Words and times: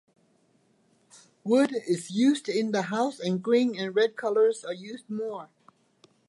Wood 1.43 1.75
is 1.85 2.09
used 2.09 2.49
in 2.49 2.71
the 2.71 2.81
house 2.81 3.19
and 3.19 3.39
green 3.39 3.77
and 3.79 3.95
red 3.95 4.15
colors 4.17 4.65
are 4.65 4.73
used 4.73 5.07
more. 5.11 5.49